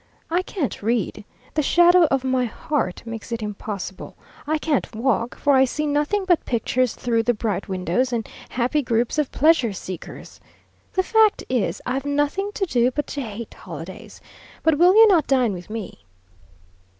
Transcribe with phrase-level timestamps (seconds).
[0.31, 4.15] I can't read the shadow of my heart makes it impossible.
[4.47, 8.81] I can't walk for I see nothing but pictures through the bright windows, and happy
[8.81, 10.41] groups of pleasure seekers.
[10.93, 14.21] The fact is, I've nothing to do but to hate holidays.
[14.63, 15.99] But will you not dine with me?"